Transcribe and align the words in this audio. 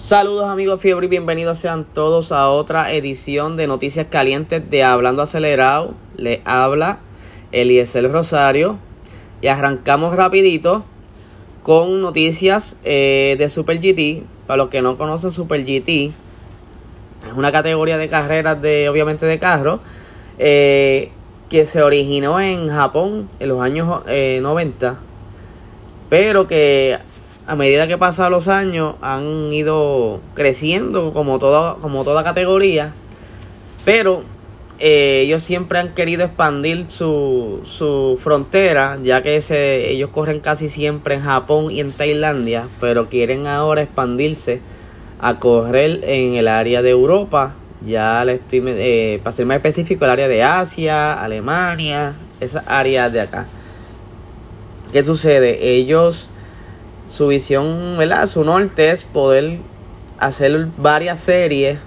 Saludos 0.00 0.48
amigos 0.48 0.80
Fiebre 0.80 1.04
y 1.04 1.08
bienvenidos 1.10 1.58
sean 1.58 1.84
todos 1.84 2.32
a 2.32 2.48
otra 2.48 2.90
edición 2.90 3.58
de 3.58 3.66
Noticias 3.66 4.06
Calientes 4.08 4.62
de 4.70 4.82
Hablando 4.82 5.20
Acelerado. 5.20 5.94
Le 6.16 6.40
habla 6.46 7.00
Eliezer 7.52 8.10
Rosario 8.10 8.78
y 9.42 9.48
arrancamos 9.48 10.16
rapidito 10.16 10.86
con 11.62 12.00
noticias 12.00 12.78
eh, 12.82 13.36
de 13.38 13.50
Super 13.50 13.78
GT. 13.78 14.24
Para 14.46 14.56
los 14.56 14.70
que 14.70 14.80
no 14.80 14.96
conocen 14.96 15.32
Super 15.32 15.66
GT, 15.66 15.90
es 15.90 16.12
una 17.36 17.52
categoría 17.52 17.98
de 17.98 18.08
carreras 18.08 18.62
de 18.62 18.88
obviamente 18.88 19.26
de 19.26 19.38
carro 19.38 19.80
eh, 20.38 21.10
que 21.50 21.66
se 21.66 21.82
originó 21.82 22.40
en 22.40 22.68
Japón 22.68 23.28
en 23.38 23.48
los 23.50 23.60
años 23.60 24.02
90, 24.06 24.88
eh, 24.88 24.94
pero 26.08 26.46
que 26.46 26.96
a 27.50 27.56
medida 27.56 27.88
que 27.88 27.98
pasan 27.98 28.30
los 28.30 28.46
años 28.46 28.94
han 29.02 29.52
ido 29.52 30.20
creciendo 30.34 31.12
como 31.12 31.40
toda, 31.40 31.74
como 31.82 32.04
toda 32.04 32.22
categoría, 32.22 32.92
pero 33.84 34.22
eh, 34.78 35.22
ellos 35.24 35.42
siempre 35.42 35.80
han 35.80 35.92
querido 35.92 36.22
expandir 36.22 36.84
su, 36.88 37.62
su 37.64 38.16
frontera, 38.20 39.00
ya 39.02 39.24
que 39.24 39.42
se, 39.42 39.90
ellos 39.90 40.10
corren 40.10 40.38
casi 40.38 40.68
siempre 40.68 41.16
en 41.16 41.22
Japón 41.22 41.72
y 41.72 41.80
en 41.80 41.90
Tailandia, 41.90 42.68
pero 42.78 43.08
quieren 43.08 43.48
ahora 43.48 43.82
expandirse 43.82 44.60
a 45.20 45.40
correr 45.40 46.04
en 46.04 46.34
el 46.34 46.46
área 46.46 46.82
de 46.82 46.90
Europa, 46.90 47.56
ya 47.84 48.24
le 48.24 48.34
estoy, 48.34 48.62
eh, 48.64 49.18
para 49.24 49.34
ser 49.34 49.46
más 49.46 49.56
específico, 49.56 50.04
el 50.04 50.12
área 50.12 50.28
de 50.28 50.44
Asia, 50.44 51.20
Alemania, 51.20 52.14
esa 52.38 52.62
área 52.64 53.10
de 53.10 53.22
acá. 53.22 53.48
¿Qué 54.92 55.02
sucede? 55.02 55.74
Ellos 55.74 56.30
su 57.10 57.26
visión, 57.26 57.96
¿verdad? 57.98 58.28
Su 58.28 58.44
norte 58.44 58.90
es 58.92 59.02
poder 59.02 59.58
hacer 60.18 60.68
varias 60.78 61.20
series 61.20 61.78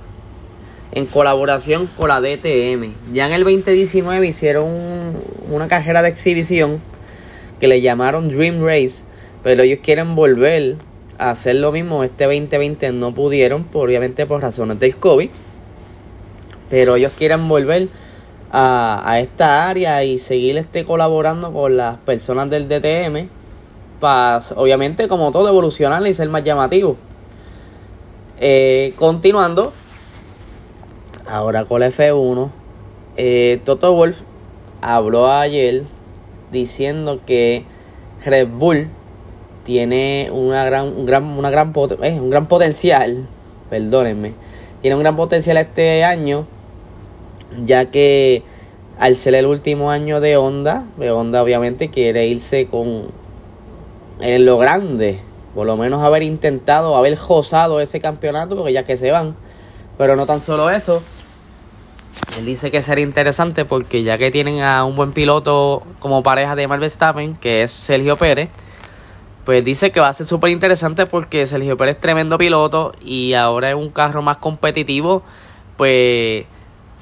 en 0.91 1.05
colaboración 1.05 1.88
con 1.98 2.10
la 2.10 2.20
DTM. 2.20 2.93
Ya 3.13 3.27
en 3.27 3.34
el 3.34 3.46
2019 3.46 4.27
hicieron 4.27 4.68
una 5.49 5.68
carrera 5.70 6.02
de 6.02 6.10
exhibición 6.10 6.82
que 7.60 7.68
le 7.68 7.80
llamaron 7.80 8.30
Dream 8.30 8.63
Race, 8.65 9.05
pero 9.43 9.63
ellos 9.63 9.80
quieren 9.82 10.13
volver 10.13 10.76
a 11.18 11.30
hacer 11.30 11.55
lo 11.55 11.71
mismo. 11.71 12.04
Este 12.04 12.26
2020 12.26 12.91
no 12.91 13.15
pudieron, 13.15 13.65
obviamente 13.71 14.26
por 14.26 14.41
razones 14.41 14.77
del 14.80 14.98
COVID, 14.98 15.30
pero 16.70 16.98
ellos 16.98 17.13
quieren 17.18 17.48
volver 17.48 17.87
a, 18.52 19.02
a 19.10 19.21
esta 19.21 19.70
área 19.70 20.04
y 20.04 20.18
seguir 20.18 20.58
este, 20.58 20.84
colaborando 20.84 21.54
con 21.54 21.77
las 21.77 21.98
personas 21.99 22.49
del 22.49 22.68
DTM 22.68 23.30
obviamente, 24.04 25.07
como 25.07 25.32
todo, 25.32 25.48
evolucionar 25.48 26.05
y 26.05 26.13
ser 26.13 26.29
más 26.29 26.43
llamativo. 26.43 26.98
Eh, 28.40 28.93
continuando, 28.98 29.71
ahora 31.27 31.65
con 31.65 31.79
la 31.79 31.87
F1, 31.90 32.51
eh, 33.15 33.62
Toto 33.63 33.93
Wolf 33.93 34.21
habló 34.81 35.31
ayer 35.31 35.84
diciendo 36.51 37.21
que 37.26 37.63
Red 38.26 38.48
Bull 38.48 38.87
tiene 39.63 40.29
una 40.31 40.65
gran, 40.65 40.87
un 40.87 41.05
gran, 41.05 41.24
una 41.24 41.49
gran 41.49 41.74
eh, 42.01 42.20
un 42.20 42.29
gran 42.29 42.48
potencial, 42.48 43.26
perdónenme, 43.70 44.34
tiene 44.81 44.96
un 44.96 45.04
gran 45.04 45.15
potencial 45.15 45.57
este 45.57 46.04
año, 46.04 46.46
ya 47.65 47.90
que 47.91 48.43
al 48.99 49.15
ser 49.15 49.35
el 49.35 49.46
último 49.46 49.90
año 49.90 50.20
de 50.20 50.35
Honda, 50.37 50.85
de 50.98 51.12
Honda 51.12 51.41
obviamente 51.41 51.90
quiere 51.90 52.27
irse 52.27 52.68
con 52.68 53.23
en 54.19 54.45
lo 54.45 54.57
grande, 54.57 55.19
por 55.55 55.67
lo 55.67 55.77
menos 55.77 56.03
haber 56.03 56.23
intentado, 56.23 56.95
haber 56.95 57.17
gozado 57.17 57.79
ese 57.79 57.99
campeonato, 57.99 58.55
porque 58.55 58.73
ya 58.73 58.83
que 58.83 58.97
se 58.97 59.11
van. 59.11 59.35
Pero 59.97 60.15
no 60.15 60.25
tan 60.25 60.39
solo 60.39 60.69
eso, 60.69 61.03
él 62.37 62.45
dice 62.45 62.71
que 62.71 62.81
sería 62.81 63.03
interesante 63.03 63.65
porque 63.65 64.03
ya 64.03 64.17
que 64.17 64.31
tienen 64.31 64.61
a 64.61 64.84
un 64.84 64.95
buen 64.95 65.11
piloto 65.11 65.84
como 66.00 66.23
pareja 66.23 66.56
de 66.56 66.68
Max 66.68 66.81
Verstappen, 66.81 67.35
que 67.35 67.63
es 67.63 67.72
Sergio 67.72 68.18
Pérez, 68.18 68.50
pues 69.46 69.63
dice 69.63 69.91
que 69.91 70.00
va 70.00 70.07
a 70.07 70.13
ser 70.13 70.25
súper 70.25 70.50
interesante 70.52 71.06
porque 71.06 71.46
Sergio 71.46 71.78
Pérez 71.78 71.97
es 71.97 72.02
tremendo 72.02 72.38
piloto 72.38 72.94
y 73.02 73.34
ahora 73.34 73.69
es 73.69 73.75
un 73.75 73.90
carro 73.90 74.22
más 74.22 74.38
competitivo, 74.38 75.22
pues 75.78 76.46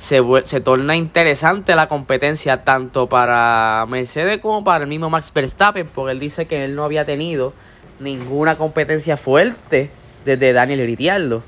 se, 0.01 0.19
se 0.45 0.61
torna 0.61 0.95
interesante 0.95 1.75
la 1.75 1.87
competencia 1.87 2.63
tanto 2.63 3.07
para 3.07 3.85
Mercedes 3.87 4.39
como 4.39 4.63
para 4.63 4.83
el 4.83 4.89
mismo 4.89 5.11
Max 5.11 5.31
Verstappen, 5.31 5.87
porque 5.93 6.13
él 6.13 6.19
dice 6.19 6.47
que 6.47 6.65
él 6.65 6.73
no 6.73 6.83
había 6.83 7.05
tenido 7.05 7.53
ninguna 7.99 8.57
competencia 8.57 9.15
fuerte 9.15 9.91
desde 10.25 10.53
Daniel 10.53 10.79
Ricciardo, 10.87 11.43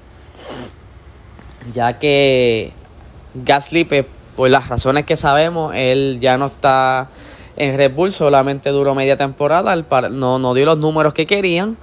ya 1.73 1.97
que 1.97 2.73
Gasly, 3.33 3.85
pues, 3.85 4.05
por 4.35 4.51
las 4.51 4.67
razones 4.67 5.05
que 5.05 5.17
sabemos, 5.17 5.73
él 5.75 6.19
ya 6.21 6.37
no 6.37 6.45
está 6.45 7.09
en 7.55 7.75
Red 7.75 7.93
Bull, 7.95 8.13
solamente 8.13 8.69
duró 8.69 8.93
media 8.93 9.17
temporada, 9.17 9.75
no, 10.11 10.37
no 10.37 10.53
dio 10.53 10.65
los 10.67 10.77
números 10.77 11.15
que 11.15 11.25
querían, 11.25 11.75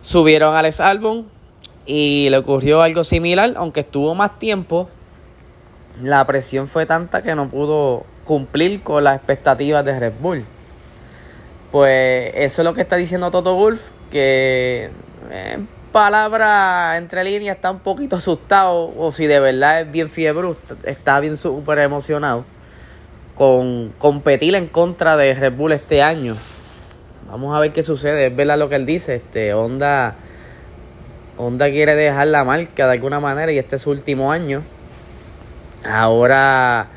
subieron 0.00 0.54
a 0.54 0.60
Alex 0.60 0.80
Albon 0.80 1.26
y 1.84 2.30
le 2.30 2.38
ocurrió 2.38 2.80
algo 2.80 3.04
similar, 3.04 3.52
aunque 3.56 3.80
estuvo 3.80 4.14
más 4.14 4.38
tiempo 4.38 4.88
la 6.00 6.26
presión 6.26 6.68
fue 6.68 6.86
tanta 6.86 7.22
que 7.22 7.34
no 7.34 7.48
pudo 7.48 8.04
cumplir 8.24 8.82
con 8.82 9.04
las 9.04 9.16
expectativas 9.16 9.84
de 9.84 9.98
Red 9.98 10.12
Bull. 10.20 10.44
Pues 11.70 12.32
eso 12.34 12.62
es 12.62 12.64
lo 12.64 12.74
que 12.74 12.82
está 12.82 12.96
diciendo 12.96 13.30
Toto 13.30 13.54
Wolf, 13.54 13.82
que 14.10 14.90
en 15.30 15.68
palabra 15.90 16.96
entre 16.96 17.24
líneas 17.24 17.56
está 17.56 17.70
un 17.70 17.80
poquito 17.80 18.16
asustado, 18.16 18.92
o 18.96 19.12
si 19.12 19.26
de 19.26 19.40
verdad 19.40 19.82
es 19.82 19.90
bien 19.90 20.10
fiebre, 20.10 20.54
está 20.84 21.20
bien 21.20 21.36
súper 21.36 21.78
emocionado 21.78 22.44
con 23.34 23.92
competir 23.98 24.54
en 24.54 24.66
contra 24.66 25.16
de 25.16 25.34
Red 25.34 25.54
Bull 25.54 25.72
este 25.72 26.02
año. 26.02 26.36
Vamos 27.30 27.56
a 27.56 27.60
ver 27.60 27.72
qué 27.72 27.82
sucede, 27.82 28.26
es 28.26 28.36
verdad 28.36 28.58
lo 28.58 28.68
que 28.68 28.76
él 28.76 28.84
dice, 28.84 29.14
este 29.14 29.54
Honda, 29.54 30.16
Honda 31.38 31.70
quiere 31.70 31.94
dejar 31.94 32.26
la 32.26 32.44
marca 32.44 32.86
de 32.86 32.92
alguna 32.92 33.20
manera 33.20 33.50
y 33.50 33.58
este 33.58 33.76
es 33.76 33.82
su 33.82 33.90
último 33.90 34.30
año 34.30 34.62
Ahora 35.84 36.88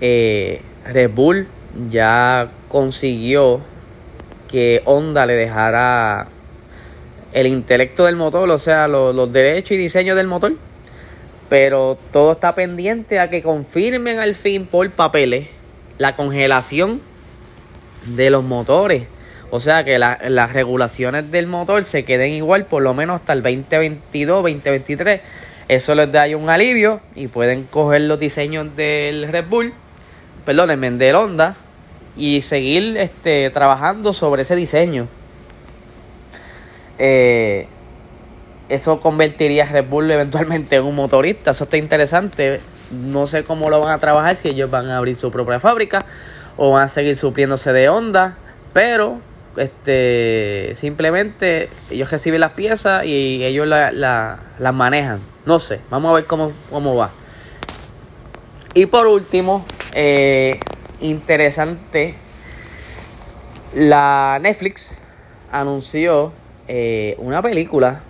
eh, 0.00 0.62
Red 0.86 1.10
Bull 1.10 1.46
ya 1.90 2.48
consiguió 2.68 3.60
que 4.48 4.82
Honda 4.84 5.26
le 5.26 5.34
dejara 5.34 6.28
el 7.32 7.46
intelecto 7.46 8.04
del 8.04 8.16
motor, 8.16 8.50
o 8.50 8.58
sea, 8.58 8.88
los, 8.88 9.32
derechos 9.32 9.72
y 9.72 9.76
diseños 9.76 10.16
del 10.16 10.26
motor. 10.26 10.54
Pero 11.48 11.98
todo 12.12 12.32
está 12.32 12.54
pendiente 12.54 13.20
a 13.20 13.28
que 13.28 13.42
confirmen 13.42 14.18
al 14.18 14.34
fin 14.34 14.66
por 14.66 14.88
papeles 14.90 15.48
la 15.98 16.16
congelación 16.16 17.00
de 18.06 18.30
los 18.30 18.42
motores. 18.42 19.04
O 19.50 19.60
sea, 19.60 19.84
que 19.84 19.98
las 19.98 20.52
regulaciones 20.52 21.30
del 21.30 21.46
motor 21.46 21.84
se 21.84 22.06
queden 22.06 22.32
igual 22.32 22.64
por 22.64 22.82
lo 22.82 22.94
menos 22.94 23.20
hasta 23.20 23.34
el 23.34 23.42
2022, 23.42 24.42
2023 24.42 25.20
eso 25.74 25.94
les 25.94 26.10
da 26.10 26.24
un 26.36 26.50
alivio 26.50 27.00
y 27.14 27.28
pueden 27.28 27.64
coger 27.64 28.02
los 28.02 28.18
diseños 28.18 28.74
del 28.76 29.28
Red 29.30 29.46
Bull, 29.48 29.72
perdónenme, 30.44 30.90
del 30.92 31.14
Honda 31.14 31.54
y 32.16 32.42
seguir 32.42 32.96
este, 32.96 33.50
trabajando 33.50 34.12
sobre 34.12 34.42
ese 34.42 34.56
diseño. 34.56 35.08
Eh, 36.98 37.66
eso 38.68 39.00
convertiría 39.00 39.64
a 39.64 39.66
Red 39.66 39.86
Bull 39.86 40.10
eventualmente 40.10 40.76
en 40.76 40.84
un 40.84 40.94
motorista. 40.94 41.50
Eso 41.50 41.64
está 41.64 41.76
interesante. 41.76 42.60
No 42.90 43.26
sé 43.26 43.44
cómo 43.44 43.70
lo 43.70 43.80
van 43.80 43.92
a 43.92 43.98
trabajar, 43.98 44.36
si 44.36 44.48
ellos 44.48 44.70
van 44.70 44.88
a 44.88 44.98
abrir 44.98 45.16
su 45.16 45.30
propia 45.30 45.60
fábrica 45.60 46.04
o 46.56 46.72
van 46.72 46.84
a 46.84 46.88
seguir 46.88 47.16
supliéndose 47.16 47.72
de 47.72 47.88
Honda. 47.88 48.36
Pero 48.72 49.18
este 49.56 50.72
simplemente 50.74 51.68
ellos 51.90 52.10
reciben 52.10 52.40
las 52.40 52.52
piezas 52.52 53.04
y 53.04 53.44
ellos 53.44 53.66
las 53.66 53.92
la, 53.94 54.72
manejan. 54.72 55.20
No 55.44 55.58
sé, 55.58 55.80
vamos 55.90 56.10
a 56.10 56.14
ver 56.14 56.24
cómo, 56.24 56.52
cómo 56.70 56.96
va. 56.96 57.10
Y 58.74 58.86
por 58.86 59.06
último, 59.06 59.64
eh, 59.92 60.58
interesante, 61.00 62.14
la 63.74 64.38
Netflix 64.40 64.98
anunció 65.50 66.32
eh, 66.68 67.16
una 67.18 67.42
película 67.42 68.02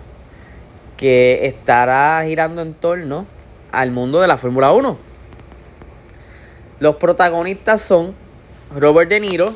que 0.95 1.47
estará 1.47 2.23
girando 2.25 2.61
en 2.61 2.73
torno 2.73 3.25
al 3.71 3.91
mundo 3.91 4.21
de 4.21 4.27
la 4.27 4.37
Fórmula 4.37 4.71
1. 4.71 4.97
Los 6.79 6.95
protagonistas 6.95 7.81
son 7.81 8.13
Robert 8.75 9.09
De 9.09 9.19
Niro 9.19 9.53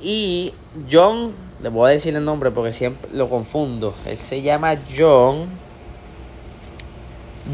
y 0.00 0.52
John, 0.90 1.32
le 1.62 1.68
voy 1.68 1.90
a 1.90 1.92
decir 1.92 2.14
el 2.14 2.24
nombre 2.24 2.50
porque 2.50 2.72
siempre 2.72 3.10
lo 3.12 3.28
confundo. 3.28 3.94
Él 4.04 4.16
se 4.16 4.42
llama 4.42 4.74
John. 4.96 5.46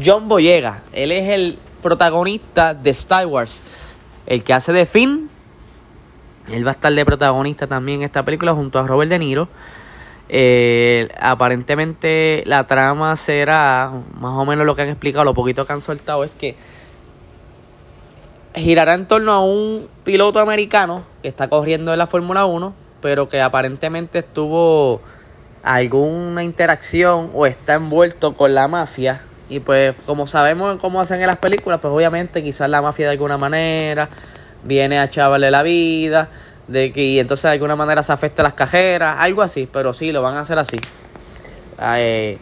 John 0.03 0.27
Boyega. 0.27 0.81
Él 0.91 1.11
es 1.11 1.29
el 1.29 1.57
protagonista 1.81 2.73
de 2.73 2.89
Star 2.89 3.25
Wars. 3.27 3.59
El 4.25 4.43
que 4.43 4.53
hace 4.53 4.73
de 4.73 4.85
Finn. 4.85 5.29
Él 6.49 6.65
va 6.65 6.71
a 6.71 6.73
estar 6.73 6.93
de 6.93 7.05
protagonista 7.05 7.67
también 7.67 7.99
en 7.99 8.05
esta 8.05 8.25
película 8.25 8.53
junto 8.53 8.79
a 8.79 8.87
Robert 8.87 9.09
De 9.09 9.19
Niro. 9.19 9.47
Eh, 10.29 11.09
aparentemente 11.19 12.43
la 12.45 12.65
trama 12.65 13.15
será, 13.15 13.91
más 14.19 14.33
o 14.33 14.45
menos 14.45 14.65
lo 14.65 14.75
que 14.75 14.81
han 14.81 14.89
explicado, 14.89 15.25
lo 15.25 15.33
poquito 15.33 15.65
que 15.65 15.73
han 15.73 15.81
soltado 15.81 16.23
es 16.23 16.33
que 16.33 16.55
girará 18.55 18.93
en 18.93 19.07
torno 19.07 19.31
a 19.31 19.43
un 19.43 19.87
piloto 20.03 20.39
americano 20.39 21.03
que 21.21 21.27
está 21.27 21.47
corriendo 21.47 21.91
en 21.93 21.99
la 21.99 22.07
Fórmula 22.07 22.45
1, 22.45 22.73
pero 23.01 23.27
que 23.27 23.41
aparentemente 23.41 24.19
estuvo 24.19 25.01
alguna 25.63 26.43
interacción 26.43 27.29
o 27.33 27.45
está 27.45 27.75
envuelto 27.75 28.33
con 28.33 28.53
la 28.53 28.67
mafia. 28.67 29.21
Y 29.49 29.59
pues 29.59 29.95
como 30.05 30.27
sabemos 30.27 30.77
cómo 30.79 31.01
hacen 31.01 31.21
en 31.21 31.27
las 31.27 31.37
películas, 31.37 31.79
pues 31.81 31.93
obviamente 31.93 32.43
quizás 32.43 32.69
la 32.69 32.81
mafia 32.81 33.05
de 33.05 33.11
alguna 33.11 33.37
manera 33.37 34.09
viene 34.63 34.99
a 34.99 35.09
chavarle 35.09 35.51
la 35.51 35.63
vida, 35.63 36.29
de 36.67 36.91
que 36.91 37.19
entonces 37.19 37.43
de 37.43 37.51
alguna 37.51 37.75
manera 37.75 38.03
se 38.03 38.13
afecte 38.13 38.41
a 38.41 38.43
las 38.43 38.53
cajeras, 38.53 39.17
algo 39.19 39.41
así, 39.41 39.67
pero 39.71 39.93
sí, 39.93 40.11
lo 40.11 40.21
van 40.21 40.35
a 40.35 40.41
hacer 40.41 40.57
así. 40.57 40.77
Eh, 41.81 42.37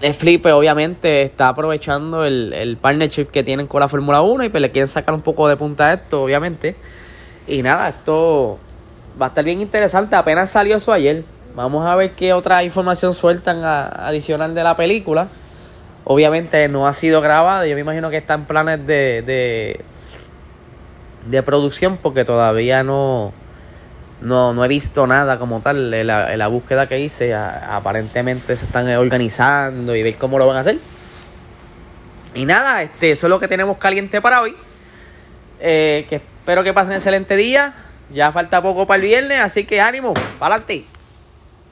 Pues, 0.00 0.54
obviamente 0.54 1.22
está 1.22 1.48
aprovechando 1.48 2.24
el, 2.24 2.54
el 2.54 2.78
partnership 2.78 3.26
que 3.26 3.42
tienen 3.42 3.66
con 3.66 3.80
la 3.80 3.88
Fórmula 3.88 4.22
1 4.22 4.44
y 4.44 4.48
pues 4.48 4.62
le 4.62 4.70
quieren 4.70 4.88
sacar 4.88 5.14
un 5.14 5.20
poco 5.20 5.46
de 5.46 5.56
punta 5.58 5.88
a 5.88 5.92
esto, 5.94 6.22
obviamente. 6.22 6.74
Y 7.46 7.62
nada, 7.62 7.90
esto 7.90 8.58
va 9.20 9.26
a 9.26 9.28
estar 9.28 9.44
bien 9.44 9.60
interesante. 9.60 10.16
Apenas 10.16 10.50
salió 10.50 10.76
eso 10.76 10.92
ayer. 10.92 11.24
Vamos 11.54 11.84
a 11.86 11.96
ver 11.96 12.12
qué 12.12 12.32
otra 12.32 12.64
información 12.64 13.14
sueltan 13.14 13.62
adicional 13.62 14.54
de 14.54 14.62
la 14.62 14.74
película. 14.74 15.28
Obviamente 16.04 16.66
no 16.68 16.86
ha 16.86 16.94
sido 16.94 17.20
grabada. 17.20 17.66
Yo 17.66 17.74
me 17.74 17.82
imagino 17.82 18.08
que 18.08 18.16
está 18.16 18.34
en 18.34 18.44
planes 18.46 18.86
de, 18.86 19.22
de, 19.22 19.80
de 21.28 21.42
producción 21.42 21.98
porque 21.98 22.24
todavía 22.24 22.82
no, 22.82 23.32
no, 24.20 24.52
no 24.52 24.64
he 24.64 24.68
visto 24.68 25.06
nada 25.06 25.38
como 25.38 25.60
tal. 25.60 25.92
En 25.92 26.06
la, 26.06 26.36
la 26.36 26.48
búsqueda 26.48 26.86
que 26.86 27.00
hice, 27.00 27.34
aparentemente 27.34 28.56
se 28.56 28.64
están 28.64 28.88
organizando 28.96 29.94
y 29.94 30.02
ver 30.02 30.16
cómo 30.16 30.38
lo 30.38 30.46
van 30.46 30.58
a 30.58 30.60
hacer. 30.60 30.78
Y 32.34 32.44
nada, 32.44 32.82
este, 32.82 33.12
eso 33.12 33.26
es 33.26 33.30
lo 33.30 33.40
que 33.40 33.48
tenemos 33.48 33.78
caliente 33.78 34.20
para 34.20 34.42
hoy. 34.42 34.54
Eh, 35.60 36.06
que 36.08 36.16
espero 36.16 36.62
que 36.62 36.72
pasen 36.72 36.92
un 36.92 36.96
excelente 36.96 37.36
día. 37.36 37.74
Ya 38.12 38.32
falta 38.32 38.60
poco 38.62 38.86
para 38.86 38.96
el 38.96 39.06
viernes, 39.06 39.40
así 39.40 39.64
que 39.64 39.80
ánimo, 39.80 40.14
para 40.38 40.56
adelante. 40.56 40.84